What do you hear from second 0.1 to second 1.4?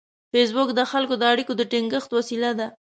فېسبوک د خلکو د